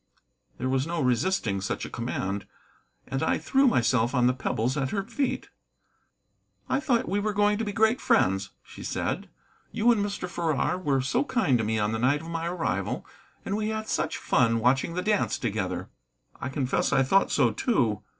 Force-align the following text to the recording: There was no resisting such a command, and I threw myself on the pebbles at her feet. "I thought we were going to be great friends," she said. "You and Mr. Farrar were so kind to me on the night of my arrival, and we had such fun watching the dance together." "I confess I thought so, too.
There 0.57 0.67
was 0.67 0.87
no 0.87 0.99
resisting 0.99 1.61
such 1.61 1.85
a 1.85 1.89
command, 1.91 2.47
and 3.05 3.21
I 3.21 3.37
threw 3.37 3.67
myself 3.67 4.15
on 4.15 4.25
the 4.25 4.33
pebbles 4.33 4.75
at 4.75 4.89
her 4.89 5.03
feet. 5.03 5.49
"I 6.67 6.79
thought 6.79 7.07
we 7.07 7.19
were 7.19 7.33
going 7.33 7.59
to 7.59 7.63
be 7.63 7.71
great 7.71 8.01
friends," 8.01 8.49
she 8.63 8.81
said. 8.81 9.29
"You 9.71 9.91
and 9.91 10.03
Mr. 10.03 10.27
Farrar 10.27 10.79
were 10.79 11.01
so 11.01 11.23
kind 11.23 11.55
to 11.59 11.63
me 11.63 11.77
on 11.77 11.91
the 11.91 11.99
night 11.99 12.21
of 12.21 12.29
my 12.31 12.47
arrival, 12.47 13.05
and 13.45 13.55
we 13.55 13.67
had 13.69 13.87
such 13.87 14.17
fun 14.17 14.57
watching 14.59 14.95
the 14.95 15.03
dance 15.03 15.37
together." 15.37 15.91
"I 16.41 16.49
confess 16.49 16.91
I 16.91 17.03
thought 17.03 17.31
so, 17.31 17.51
too. 17.51 18.01